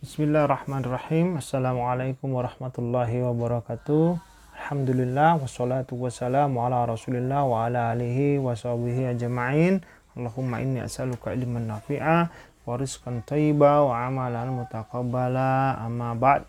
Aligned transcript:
Bismillahirrahmanirrahim. 0.00 1.36
Assalamualaikum 1.36 2.32
warahmatullahi 2.32 3.20
wabarakatuh. 3.20 4.16
Alhamdulillah 4.56 5.36
wassalatu 5.36 5.92
wassalamu 6.00 6.64
ala 6.64 6.88
Rasulillah 6.88 7.44
wa 7.44 7.68
ala 7.68 7.92
alihi 7.92 8.40
wa 8.40 8.56
sahbihi 8.56 9.12
ajma'in. 9.12 9.84
Allahumma 10.16 10.64
inni 10.64 10.80
as'aluka 10.80 11.36
ilman 11.36 11.68
nafi'a 11.68 12.32
wa 12.32 12.80
rizqan 12.80 13.20
thayyiba 13.28 13.84
wa 13.84 14.08
amalan 14.08 14.64
mutaqabbala. 14.64 15.76
Amma 15.84 16.16
ba'd. 16.16 16.48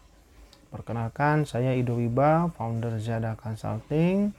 Perkenalkan, 0.71 1.43
saya 1.43 1.75
Ido 1.75 1.99
Wiba, 1.99 2.55
founder 2.55 3.03
Zada 3.03 3.35
Consulting. 3.35 4.31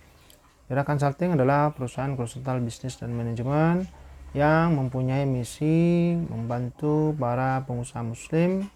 Zada 0.72 0.88
Consulting 0.88 1.36
adalah 1.36 1.68
perusahaan 1.76 2.16
konsultan 2.16 2.64
bisnis 2.64 2.96
dan 2.96 3.12
manajemen 3.12 3.84
yang 4.32 4.72
mempunyai 4.72 5.28
misi 5.28 6.16
membantu 6.16 7.12
para 7.20 7.60
pengusaha 7.68 8.00
muslim 8.00 8.72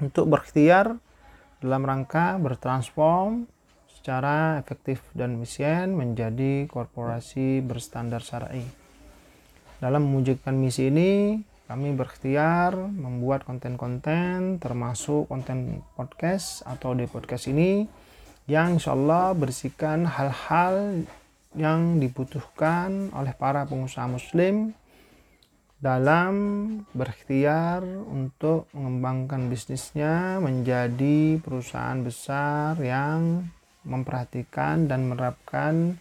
untuk 0.00 0.32
berikhtiar 0.32 0.96
dalam 1.60 1.84
rangka 1.84 2.40
bertransform 2.40 3.44
secara 3.92 4.56
efektif 4.56 5.04
dan 5.12 5.36
efisien 5.36 5.92
menjadi 5.92 6.64
korporasi 6.66 7.60
berstandar 7.60 8.24
syar'i. 8.24 8.64
Dalam 9.80 10.08
mewujudkan 10.08 10.56
misi 10.56 10.88
ini, 10.88 11.40
kami 11.68 11.94
berikhtiar 11.94 12.74
membuat 12.74 13.46
konten-konten 13.46 14.58
termasuk 14.58 15.30
konten 15.30 15.84
podcast 15.94 16.66
atau 16.66 16.96
di 16.96 17.06
podcast 17.06 17.46
ini 17.46 17.86
yang 18.50 18.80
insya 18.80 18.96
Allah 18.96 19.30
berisikan 19.36 20.08
hal-hal 20.08 21.06
yang 21.54 22.02
dibutuhkan 22.02 23.14
oleh 23.14 23.30
para 23.38 23.62
pengusaha 23.70 24.10
muslim 24.10 24.74
dalam 25.80 26.34
berikhtiar 26.92 27.80
untuk 28.04 28.68
mengembangkan 28.76 29.48
bisnisnya 29.48 30.36
menjadi 30.36 31.40
perusahaan 31.40 31.96
besar 32.04 32.76
yang 32.84 33.48
memperhatikan 33.88 34.84
dan 34.92 35.08
menerapkan 35.08 35.96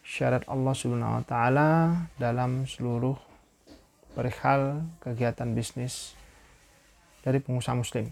syarat 0.00 0.48
Allah 0.48 0.72
Subhanahu 0.72 1.20
wa 1.20 1.24
taala 1.28 1.70
dalam 2.16 2.64
seluruh 2.64 3.20
perihal 4.16 4.80
kegiatan 5.04 5.52
bisnis 5.52 6.16
dari 7.20 7.44
pengusaha 7.44 7.76
muslim. 7.76 8.08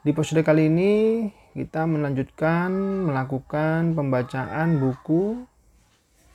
Di 0.00 0.16
episode 0.16 0.40
kali 0.40 0.72
ini 0.72 0.92
kita 1.52 1.84
melanjutkan 1.84 2.72
melakukan 3.04 3.92
pembacaan 3.92 4.80
buku 4.80 5.44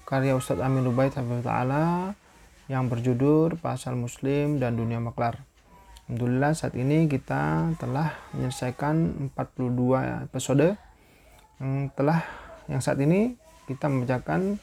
karya 0.05 0.37
Ustadz 0.37 0.61
Amin 0.61 0.85
Ubaid 0.85 1.17
Taala 1.17 2.13
yang 2.69 2.85
berjudul 2.85 3.57
Pasal 3.57 3.97
Muslim 3.97 4.61
dan 4.61 4.77
Dunia 4.77 5.01
Maklar. 5.01 5.41
Alhamdulillah 6.05 6.53
saat 6.53 6.77
ini 6.77 7.09
kita 7.09 7.73
telah 7.81 8.13
menyelesaikan 8.37 9.29
42 9.33 10.29
episode 10.29 10.77
yang 11.57 11.89
telah 11.97 12.21
yang 12.69 12.77
saat 12.77 13.01
ini 13.01 13.33
kita 13.65 13.89
membacakan 13.89 14.61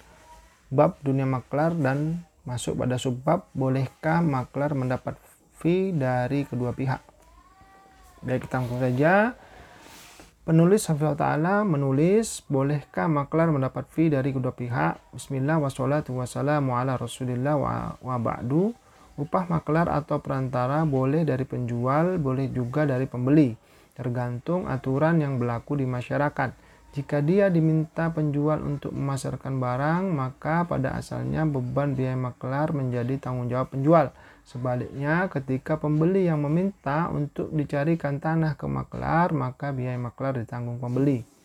bab 0.71 0.99
dunia 1.03 1.27
maklar 1.27 1.75
dan 1.75 2.23
masuk 2.47 2.79
pada 2.79 2.95
subbab 2.95 3.51
bolehkah 3.55 4.23
maklar 4.23 4.79
mendapat 4.79 5.19
fee 5.59 5.91
dari 5.91 6.47
kedua 6.47 6.75
pihak. 6.75 7.03
Baik 8.23 8.47
kita 8.47 8.63
langsung 8.63 8.79
saja 8.79 9.35
Penulis 10.47 10.87
Hafizah 10.87 11.19
Ta'ala 11.19 11.67
menulis, 11.67 12.47
bolehkah 12.47 13.11
maklar 13.11 13.51
mendapat 13.51 13.83
fee 13.91 14.15
dari 14.15 14.31
kedua 14.31 14.55
pihak? 14.55 15.11
Bismillah 15.11 15.59
wassalatu 15.59 16.15
wassalamu 16.15 16.79
ala 16.79 16.95
rasulillah 16.95 17.59
wa, 17.59 17.99
wa 17.99 18.15
ba'du. 18.15 18.71
Upah 19.19 19.51
maklar 19.51 19.91
atau 19.91 20.23
perantara 20.23 20.87
boleh 20.87 21.27
dari 21.27 21.43
penjual, 21.43 22.23
boleh 22.23 22.47
juga 22.55 22.87
dari 22.87 23.11
pembeli. 23.11 23.59
Tergantung 23.99 24.71
aturan 24.71 25.19
yang 25.19 25.43
berlaku 25.43 25.83
di 25.83 25.87
masyarakat. 25.91 26.55
Jika 26.97 27.21
dia 27.21 27.53
diminta 27.53 28.09
penjual 28.09 28.57
untuk 28.65 28.97
memasarkan 28.97 29.61
barang, 29.61 30.17
maka 30.17 30.65
pada 30.65 30.97
asalnya 30.97 31.45
beban 31.45 31.93
biaya 31.93 32.17
maklar 32.17 32.73
menjadi 32.73 33.21
tanggung 33.21 33.53
jawab 33.53 33.69
penjual. 33.69 34.17
Sebaliknya, 34.49 35.29
ketika 35.29 35.77
pembeli 35.77 36.25
yang 36.25 36.41
meminta 36.41 37.13
untuk 37.13 37.53
dicarikan 37.53 38.17
tanah 38.17 38.57
ke 38.57 38.65
maklar, 38.65 39.37
maka 39.37 39.77
biaya 39.77 40.01
maklar 40.01 40.41
ditanggung 40.41 40.81
pembeli. 40.81 41.36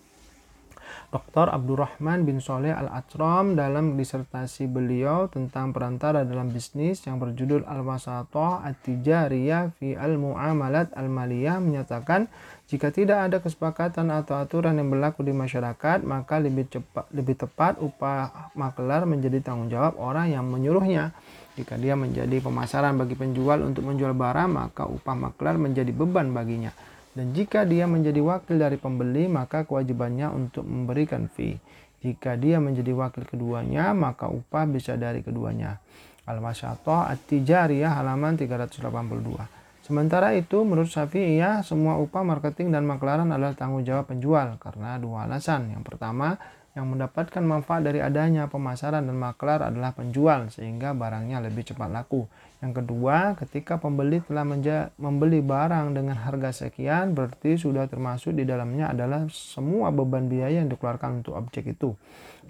Dr. 1.11 1.51
Abdurrahman 1.51 2.23
bin 2.23 2.39
Soleh 2.39 2.71
Al-Atram 2.71 3.53
dalam 3.53 3.99
disertasi 3.99 4.67
beliau 4.71 5.27
tentang 5.27 5.75
perantara 5.75 6.23
dalam 6.23 6.51
bisnis 6.51 7.03
yang 7.03 7.19
berjudul 7.19 7.67
Al-Wasatoh 7.67 8.63
At-Tijariyah 8.63 9.75
fi 9.75 9.93
Al-Mu'amalat 9.95 10.95
Al-Maliyah 10.95 11.59
menyatakan 11.59 12.31
jika 12.71 12.87
tidak 12.87 13.27
ada 13.27 13.43
kesepakatan 13.43 14.07
atau 14.15 14.39
aturan 14.39 14.79
yang 14.79 14.87
berlaku 14.87 15.27
di 15.27 15.35
masyarakat 15.35 16.07
maka 16.07 16.39
lebih 16.39 16.71
cepat 16.71 17.11
lebih 17.11 17.35
tepat 17.35 17.75
upah 17.83 18.55
maklar 18.55 19.03
menjadi 19.03 19.43
tanggung 19.43 19.67
jawab 19.67 19.99
orang 19.99 20.31
yang 20.31 20.47
menyuruhnya. 20.47 21.11
Jika 21.59 21.75
dia 21.75 21.99
menjadi 21.99 22.39
pemasaran 22.39 22.95
bagi 22.95 23.19
penjual 23.19 23.59
untuk 23.59 23.83
menjual 23.83 24.15
barang, 24.15 24.49
maka 24.49 24.87
upah 24.87 25.15
maklar 25.19 25.59
menjadi 25.59 25.91
beban 25.91 26.31
baginya. 26.31 26.71
Dan 27.11 27.35
jika 27.35 27.67
dia 27.67 27.83
menjadi 27.91 28.23
wakil 28.23 28.55
dari 28.55 28.79
pembeli, 28.79 29.27
maka 29.27 29.67
kewajibannya 29.67 30.31
untuk 30.31 30.63
memberikan 30.63 31.27
fee. 31.27 31.59
Jika 32.01 32.39
dia 32.39 32.57
menjadi 32.57 32.95
wakil 32.95 33.27
keduanya, 33.27 33.91
maka 33.91 34.31
upah 34.31 34.65
bisa 34.65 34.95
dari 34.95 35.21
keduanya. 35.21 35.77
Al-Masyatoh 36.25 37.11
At-Tijariyah 37.11 37.99
halaman 37.99 38.39
382. 38.39 39.61
Sementara 39.81 40.31
itu, 40.37 40.63
menurut 40.63 40.87
Syafi'iyah, 40.87 41.67
semua 41.67 41.99
upah 41.99 42.23
marketing 42.23 42.71
dan 42.71 42.87
maklaran 42.87 43.27
adalah 43.27 43.57
tanggung 43.57 43.83
jawab 43.83 44.07
penjual 44.07 44.55
karena 44.61 44.95
dua 44.95 45.27
alasan. 45.27 45.73
Yang 45.73 45.83
pertama, 45.93 46.39
yang 46.71 46.87
mendapatkan 46.87 47.43
manfaat 47.43 47.83
dari 47.83 47.99
adanya 47.99 48.47
pemasaran 48.47 49.03
dan 49.03 49.17
maklar 49.19 49.59
adalah 49.59 49.91
penjual 49.91 50.47
sehingga 50.47 50.95
barangnya 50.95 51.43
lebih 51.43 51.67
cepat 51.67 51.91
laku. 51.91 52.31
Yang 52.63 52.83
kedua, 52.83 53.35
ketika 53.35 53.75
pembeli 53.75 54.23
telah 54.23 54.47
membeli 54.95 55.43
barang 55.43 55.91
dengan 55.91 56.15
harga 56.15 56.63
sekian 56.63 57.11
berarti 57.11 57.59
sudah 57.59 57.91
termasuk 57.91 58.31
di 58.31 58.47
dalamnya 58.47 58.87
adalah 58.95 59.27
semua 59.33 59.91
beban 59.91 60.31
biaya 60.31 60.63
yang 60.63 60.71
dikeluarkan 60.71 61.19
untuk 61.19 61.35
objek 61.35 61.75
itu. 61.75 61.91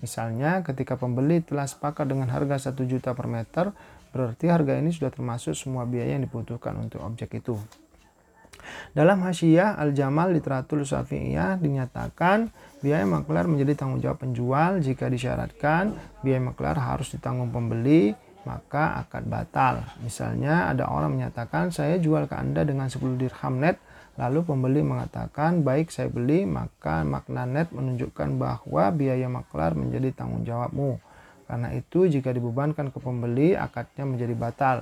Misalnya, 0.05 0.61
ketika 0.61 1.01
pembeli 1.01 1.41
telah 1.41 1.65
sepakat 1.65 2.05
dengan 2.05 2.29
harga 2.29 2.69
1 2.69 2.85
juta 2.85 3.17
per 3.17 3.25
meter, 3.25 3.73
berarti 4.13 4.53
harga 4.53 4.77
ini 4.77 4.93
sudah 4.93 5.09
termasuk 5.09 5.57
semua 5.57 5.89
biaya 5.89 6.13
yang 6.13 6.29
dibutuhkan 6.29 6.77
untuk 6.77 7.01
objek 7.01 7.41
itu. 7.41 7.57
Dalam 8.91 9.23
Hasyiah 9.23 9.79
Al-Jamal 9.79 10.35
Literatur 10.35 10.83
Syafi'iyah 10.83 11.57
dinyatakan 11.61 12.51
biaya 12.83 13.07
maklar 13.07 13.47
menjadi 13.47 13.79
tanggung 13.79 14.03
jawab 14.03 14.19
penjual 14.23 14.83
jika 14.83 15.07
disyaratkan 15.07 15.95
biaya 16.19 16.43
maklar 16.43 16.75
harus 16.75 17.13
ditanggung 17.13 17.53
pembeli 17.53 18.11
maka 18.43 18.97
akad 19.05 19.29
batal. 19.29 19.85
Misalnya 20.01 20.67
ada 20.69 20.89
orang 20.89 21.13
menyatakan 21.13 21.69
saya 21.69 22.01
jual 22.01 22.25
ke 22.25 22.35
Anda 22.35 22.65
dengan 22.65 22.89
10 22.89 23.21
dirham 23.21 23.61
net 23.61 23.77
lalu 24.19 24.43
pembeli 24.43 24.83
mengatakan 24.83 25.63
baik 25.63 25.88
saya 25.88 26.11
beli 26.11 26.43
maka 26.43 27.07
makna 27.07 27.47
net 27.47 27.71
menunjukkan 27.71 28.35
bahwa 28.35 28.91
biaya 28.91 29.29
maklar 29.31 29.77
menjadi 29.77 30.11
tanggung 30.13 30.43
jawabmu. 30.43 30.99
Karena 31.51 31.75
itu 31.75 32.07
jika 32.07 32.31
dibebankan 32.31 32.95
ke 32.95 32.99
pembeli 33.03 33.59
akadnya 33.59 34.07
menjadi 34.07 34.33
batal. 34.39 34.77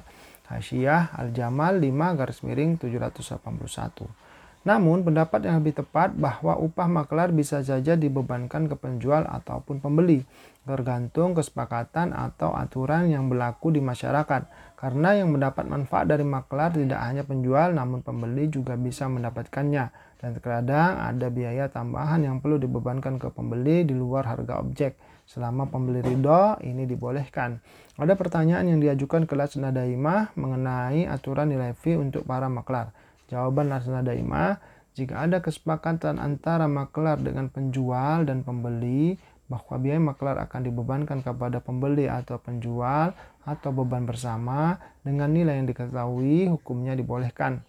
Hasyiah 0.50 1.14
Al-Jamal 1.14 1.78
5 1.78 2.18
garis 2.18 2.42
miring 2.42 2.82
781. 2.82 4.29
Namun 4.68 5.08
pendapat 5.08 5.48
yang 5.48 5.64
lebih 5.64 5.80
tepat 5.80 6.12
bahwa 6.20 6.60
upah 6.60 6.92
maklar 6.92 7.32
bisa 7.32 7.64
saja 7.64 7.96
dibebankan 7.96 8.68
ke 8.68 8.76
penjual 8.76 9.24
ataupun 9.24 9.80
pembeli, 9.80 10.28
tergantung 10.68 11.32
kesepakatan 11.32 12.12
atau 12.12 12.52
aturan 12.52 13.08
yang 13.08 13.32
berlaku 13.32 13.72
di 13.72 13.80
masyarakat. 13.80 14.52
Karena 14.76 15.16
yang 15.16 15.32
mendapat 15.32 15.64
manfaat 15.64 16.12
dari 16.12 16.28
maklar 16.28 16.76
tidak 16.76 17.00
hanya 17.00 17.24
penjual 17.24 17.72
namun 17.72 18.04
pembeli 18.04 18.52
juga 18.52 18.76
bisa 18.76 19.08
mendapatkannya. 19.08 20.12
Dan 20.20 20.36
terkadang 20.36 21.00
ada 21.00 21.32
biaya 21.32 21.72
tambahan 21.72 22.28
yang 22.28 22.44
perlu 22.44 22.60
dibebankan 22.60 23.16
ke 23.16 23.32
pembeli 23.32 23.88
di 23.88 23.96
luar 23.96 24.28
harga 24.28 24.60
objek. 24.60 25.00
Selama 25.24 25.72
pembeli 25.72 26.04
ridho, 26.04 26.60
ini 26.68 26.84
dibolehkan. 26.84 27.64
Ada 27.96 28.20
pertanyaan 28.20 28.68
yang 28.68 28.84
diajukan 28.84 29.24
ke 29.24 29.38
Lasna 29.40 29.72
Daimah 29.72 30.36
mengenai 30.36 31.08
aturan 31.08 31.48
nilai 31.48 31.72
fee 31.72 31.96
untuk 31.96 32.28
para 32.28 32.52
maklar. 32.52 32.92
Jawaban 33.30 33.70
Lasna 33.70 34.02
Daimah, 34.02 34.58
jika 34.98 35.24
ada 35.24 35.40
kesepakatan 35.40 36.18
antara 36.18 36.66
maklar 36.66 37.22
dengan 37.22 37.48
penjual 37.48 38.26
dan 38.26 38.42
pembeli, 38.42 39.16
bahwa 39.50 39.82
biaya 39.82 40.02
maklar 40.02 40.38
akan 40.46 40.62
dibebankan 40.66 41.26
kepada 41.26 41.58
pembeli 41.62 42.06
atau 42.06 42.38
penjual 42.38 43.14
atau 43.46 43.70
beban 43.74 44.06
bersama 44.06 44.78
dengan 45.02 45.34
nilai 45.34 45.58
yang 45.58 45.66
diketahui 45.66 46.50
hukumnya 46.54 46.94
dibolehkan. 46.94 47.66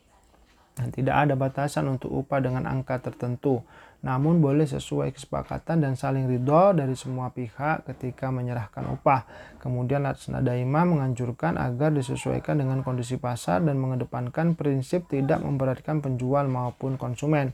Dan 0.79 0.95
tidak 0.95 1.27
ada 1.27 1.35
batasan 1.37 1.91
untuk 1.91 2.15
upah 2.15 2.41
dengan 2.41 2.65
angka 2.65 3.03
tertentu, 3.03 3.61
namun 4.01 4.41
boleh 4.41 4.65
sesuai 4.65 5.13
kesepakatan 5.13 5.85
dan 5.85 5.93
saling 5.93 6.25
ridho 6.25 6.73
dari 6.73 6.97
semua 6.97 7.29
pihak 7.37 7.85
ketika 7.85 8.33
menyerahkan 8.33 8.89
upah. 8.97 9.29
Kemudian 9.61 10.09
Latsna 10.09 10.41
Daima 10.41 10.89
menganjurkan 10.89 11.61
agar 11.61 11.93
disesuaikan 11.93 12.57
dengan 12.57 12.81
kondisi 12.81 13.21
pasar 13.21 13.61
dan 13.61 13.77
mengedepankan 13.77 14.57
prinsip 14.57 15.05
tidak 15.13 15.45
memberatkan 15.45 16.01
penjual 16.01 16.49
maupun 16.49 16.97
konsumen. 16.97 17.53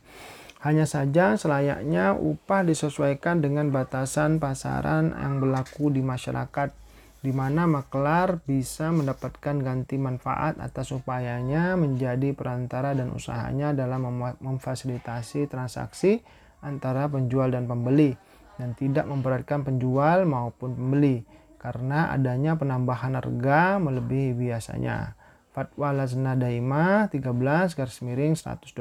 Hanya 0.63 0.87
saja 0.87 1.35
selayaknya 1.35 2.15
upah 2.15 2.63
disesuaikan 2.63 3.43
dengan 3.43 3.75
batasan 3.75 4.39
pasaran 4.39 5.15
yang 5.19 5.43
berlaku 5.43 5.91
di 5.91 6.03
masyarakat 6.03 6.86
di 7.25 7.33
mana 7.33 7.65
maklar 7.65 8.45
bisa 8.45 8.93
mendapatkan 8.93 9.57
ganti 9.59 9.97
manfaat 9.97 10.61
atas 10.61 10.93
upayanya 10.93 11.75
menjadi 11.75 12.37
perantara 12.37 12.93
dan 12.93 13.11
usahanya 13.11 13.73
dalam 13.73 14.07
memfasilitasi 14.39 15.49
transaksi 15.51 16.21
antara 16.63 17.09
penjual 17.09 17.51
dan 17.51 17.65
pembeli 17.67 18.15
dan 18.57 18.73
tidak 18.73 19.05
memberatkan 19.09 19.65
penjual 19.65 20.25
maupun 20.25 20.77
pembeli 20.77 21.25
karena 21.57 22.15
adanya 22.15 22.55
penambahan 22.55 23.19
harga 23.19 23.83
melebihi 23.83 24.37
biasanya. 24.37 25.19
Fatwa 25.57 25.89
Lazna 25.89 26.37
Daima 26.37 27.09
13 27.09 27.33
garis 27.73 27.99
miring 28.05 28.37
129. 28.37 28.77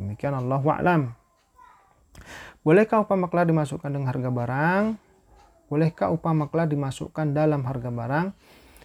Demikian 0.00 0.32
Allah 0.32 0.56
wa'lam. 0.56 1.12
Bolehkah 2.64 3.04
upah 3.04 3.20
maklar 3.20 3.44
dimasukkan 3.44 3.92
dengan 3.92 4.08
harga 4.08 4.32
barang? 4.32 5.09
Bolehkah 5.70 6.10
upah 6.10 6.34
maklar 6.34 6.66
dimasukkan 6.66 7.30
dalam 7.30 7.62
harga 7.62 7.94
barang? 7.94 8.34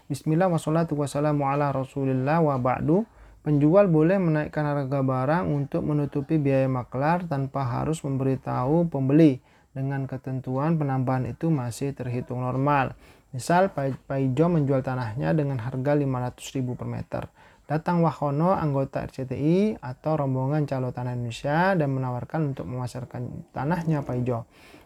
Bismillah 0.05 0.53
wassalatu 0.53 0.93
wassalamu 0.93 1.49
ala 1.49 1.73
rasulillah 1.73 2.45
wa 2.45 2.61
ba'du. 2.61 3.09
Penjual 3.41 3.89
boleh 3.89 4.21
menaikkan 4.21 4.61
harga 4.61 5.01
barang 5.01 5.49
untuk 5.49 5.81
menutupi 5.81 6.37
biaya 6.37 6.69
maklar 6.69 7.25
tanpa 7.25 7.65
harus 7.65 8.05
memberitahu 8.05 8.85
pembeli. 8.93 9.41
Dengan 9.73 10.05
ketentuan 10.05 10.77
penambahan 10.77 11.25
itu 11.25 11.49
masih 11.49 11.97
terhitung 11.97 12.45
normal. 12.45 12.93
Misal 13.33 13.73
Paijo 13.73 14.45
menjual 14.45 14.85
tanahnya 14.85 15.33
dengan 15.33 15.57
harga 15.65 15.97
500.000 15.97 16.77
per 16.77 16.87
meter. 16.87 17.23
Datang 17.65 18.05
Wahono 18.05 18.53
anggota 18.53 19.01
RCTI 19.01 19.81
atau 19.81 20.21
rombongan 20.21 20.69
calo 20.69 20.93
tanah 20.93 21.17
Indonesia 21.17 21.73
dan 21.73 21.89
menawarkan 21.97 22.53
untuk 22.53 22.69
memasarkan 22.69 23.49
tanahnya 23.57 24.05
Paijo. 24.05 24.45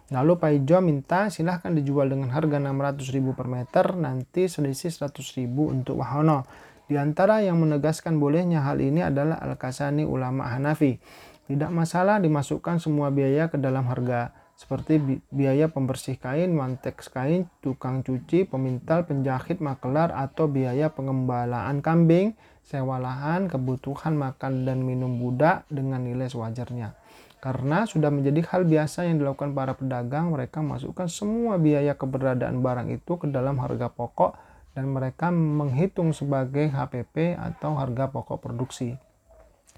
Lalu 0.09 0.41
Pak 0.41 0.51
Ijo 0.57 0.81
minta 0.81 1.29
silahkan 1.29 1.69
dijual 1.69 2.09
dengan 2.09 2.33
harga 2.33 2.57
600.000 2.57 3.37
per 3.37 3.45
meter, 3.45 3.85
nanti 3.93 4.49
selisih 4.49 4.89
100.000 4.89 5.45
untuk 5.53 6.01
Wahono. 6.01 6.49
Di 6.89 6.97
antara 6.97 7.45
yang 7.45 7.61
menegaskan 7.61 8.17
bolehnya 8.17 8.65
hal 8.65 8.81
ini 8.81 9.05
adalah 9.05 9.37
Al-Kasani 9.37 10.09
ulama 10.09 10.49
Hanafi. 10.49 10.97
Tidak 11.45 11.69
masalah 11.69 12.17
dimasukkan 12.17 12.81
semua 12.81 13.13
biaya 13.13 13.53
ke 13.53 13.61
dalam 13.61 13.85
harga, 13.85 14.33
seperti 14.57 15.21
biaya 15.29 15.69
pembersih 15.69 16.17
kain, 16.17 16.57
mantek 16.57 16.97
kain, 17.13 17.45
tukang 17.61 18.01
cuci, 18.01 18.49
pemintal, 18.49 19.05
penjahit, 19.05 19.61
makelar, 19.61 20.09
atau 20.09 20.49
biaya 20.49 20.89
pengembalaan 20.89 21.85
kambing, 21.85 22.33
sewa 22.69 23.01
lahan, 23.01 23.49
kebutuhan 23.49 24.13
makan 24.13 24.69
dan 24.69 24.85
minum 24.85 25.17
budak 25.17 25.65
dengan 25.73 26.05
nilai 26.05 26.29
sewajarnya. 26.29 26.93
Karena 27.41 27.89
sudah 27.89 28.13
menjadi 28.13 28.45
hal 28.45 28.69
biasa 28.69 29.09
yang 29.09 29.17
dilakukan 29.17 29.57
para 29.57 29.73
pedagang, 29.73 30.29
mereka 30.29 30.61
masukkan 30.61 31.09
semua 31.09 31.57
biaya 31.57 31.97
keberadaan 31.97 32.61
barang 32.61 32.93
itu 32.93 33.17
ke 33.17 33.25
dalam 33.25 33.57
harga 33.57 33.89
pokok 33.89 34.37
dan 34.77 34.85
mereka 34.85 35.33
menghitung 35.33 36.13
sebagai 36.13 36.69
HPP 36.69 37.33
atau 37.33 37.73
harga 37.73 38.13
pokok 38.13 38.37
produksi. 38.37 38.93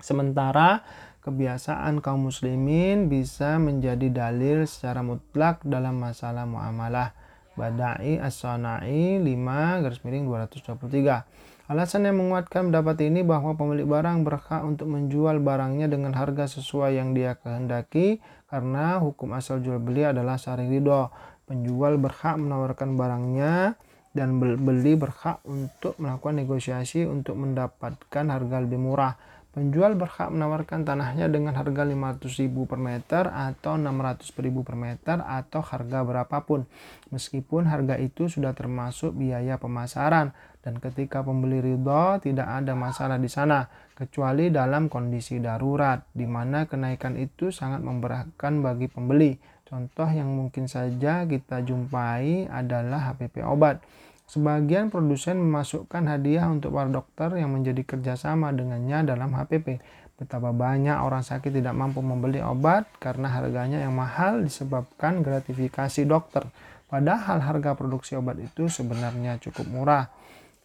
Sementara 0.01 0.83
kebiasaan 1.23 2.01
kaum 2.01 2.27
muslimin 2.27 3.07
bisa 3.07 3.55
menjadi 3.61 4.09
dalil 4.09 4.65
secara 4.67 4.99
mutlak 5.05 5.63
dalam 5.63 5.95
masalah 6.01 6.43
muamalah. 6.43 7.15
Badai 7.51 8.17
As-Sanai 8.17 9.21
5 9.21 9.83
garis 9.85 10.01
miring 10.01 10.25
223. 10.25 11.50
Alasan 11.71 12.03
yang 12.03 12.19
menguatkan 12.19 12.67
pendapat 12.67 12.99
ini 13.07 13.23
bahwa 13.23 13.55
pemilik 13.55 13.87
barang 13.87 14.27
berhak 14.27 14.59
untuk 14.67 14.91
menjual 14.91 15.39
barangnya 15.39 15.87
dengan 15.87 16.11
harga 16.11 16.59
sesuai 16.59 16.99
yang 16.99 17.15
dia 17.15 17.39
kehendaki 17.39 18.19
karena 18.51 18.99
hukum 18.99 19.31
asal 19.31 19.63
jual 19.63 19.79
beli 19.79 20.03
adalah 20.03 20.35
saring 20.35 20.67
ridho. 20.67 21.07
Penjual 21.47 21.95
berhak 21.95 22.35
menawarkan 22.43 22.99
barangnya 22.99 23.79
dan 24.11 24.35
beli 24.43 24.99
berhak 24.99 25.39
untuk 25.47 25.95
melakukan 25.95 26.43
negosiasi 26.43 27.07
untuk 27.07 27.39
mendapatkan 27.39 28.25
harga 28.27 28.57
lebih 28.59 28.75
murah. 28.75 29.15
Penjual 29.51 29.99
berhak 29.99 30.31
menawarkan 30.31 30.87
tanahnya 30.87 31.27
dengan 31.27 31.51
harga 31.51 31.83
500.000 31.83 32.55
per 32.71 32.79
meter 32.79 33.27
atau 33.27 33.75
600.000 33.75 34.31
per 34.63 34.75
meter 34.79 35.17
atau 35.19 35.59
harga 35.59 35.99
berapapun. 36.07 36.63
Meskipun 37.11 37.67
harga 37.67 37.99
itu 37.99 38.31
sudah 38.31 38.55
termasuk 38.55 39.11
biaya 39.11 39.59
pemasaran 39.59 40.31
dan 40.63 40.79
ketika 40.79 41.19
pembeli 41.19 41.59
ridho 41.59 42.23
tidak 42.23 42.47
ada 42.47 42.79
masalah 42.79 43.19
di 43.19 43.27
sana 43.27 43.67
kecuali 43.91 44.47
dalam 44.55 44.87
kondisi 44.87 45.43
darurat 45.43 45.99
di 46.15 46.23
mana 46.23 46.63
kenaikan 46.63 47.19
itu 47.19 47.51
sangat 47.51 47.83
memberatkan 47.83 48.63
bagi 48.63 48.87
pembeli. 48.87 49.35
Contoh 49.67 50.07
yang 50.07 50.31
mungkin 50.31 50.71
saja 50.71 51.27
kita 51.27 51.59
jumpai 51.67 52.47
adalah 52.47 53.11
HPP 53.11 53.43
obat. 53.43 53.83
Sebagian 54.31 54.87
produsen 54.87 55.43
memasukkan 55.43 56.07
hadiah 56.07 56.47
untuk 56.47 56.71
para 56.71 56.87
dokter 56.87 57.35
yang 57.35 57.51
menjadi 57.51 57.83
kerjasama 57.83 58.55
dengannya 58.55 59.03
dalam 59.03 59.35
HPP. 59.35 59.83
Betapa 60.15 60.55
banyak 60.55 61.03
orang 61.03 61.19
sakit 61.19 61.51
tidak 61.51 61.75
mampu 61.75 61.99
membeli 61.99 62.39
obat 62.39 62.87
karena 63.03 63.27
harganya 63.27 63.83
yang 63.83 63.91
mahal 63.91 64.39
disebabkan 64.39 65.19
gratifikasi 65.19 66.07
dokter. 66.07 66.47
Padahal 66.87 67.43
harga 67.43 67.75
produksi 67.75 68.15
obat 68.15 68.39
itu 68.39 68.71
sebenarnya 68.71 69.35
cukup 69.43 69.67
murah. 69.67 70.07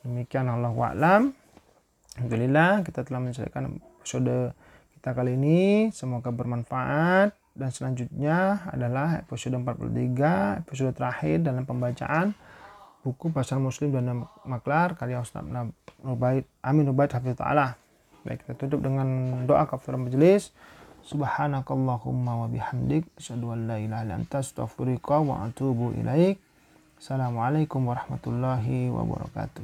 Demikian 0.07 0.47
Allah 0.47 0.71
wa'lam. 0.71 1.35
Alhamdulillah 2.23 2.87
kita 2.87 3.03
telah 3.03 3.19
menyelesaikan 3.19 3.83
episode 3.99 4.55
kita 4.95 5.11
kali 5.11 5.35
ini. 5.35 5.91
Semoga 5.91 6.31
bermanfaat. 6.31 7.35
Dan 7.51 7.75
selanjutnya 7.75 8.71
adalah 8.71 9.27
episode 9.27 9.59
43, 9.59 10.63
episode 10.63 10.95
terakhir 10.95 11.43
dalam 11.43 11.67
pembacaan 11.67 12.46
buku 13.07 13.31
Pasar 13.31 13.63
Muslim 13.63 13.95
dan 13.95 14.27
Maklar 14.43 14.99
karya 14.99 15.23
Ustaz 15.23 15.47
Nubaid 16.03 16.43
Amin 16.59 16.91
Nubaid 16.91 17.15
Hafiz 17.15 17.39
Ta'ala. 17.39 17.79
Baik, 18.27 18.43
kita 18.43 18.67
tutup 18.67 18.83
dengan 18.83 19.07
doa 19.47 19.71
kafir 19.71 19.95
majelis. 19.95 20.51
Subhanakallahumma 21.07 22.43
wa 22.43 22.51
bihamdik 22.51 23.07
asyhadu 23.15 23.55
an 23.55 23.71
la 23.71 23.79
ilaha 23.79 24.03
wa 25.23 25.47
atubu 25.47 25.95
ilaik. 25.95 26.43
Assalamualaikum 26.99 27.87
warahmatullahi 27.87 28.91
wabarakatuh. 28.91 29.63